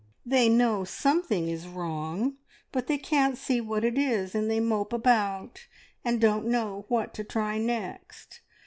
[0.25, 2.37] They know something is wrong,
[2.71, 5.67] but they can't see what it is, and they mope about,
[6.03, 8.39] and don't know what to try next.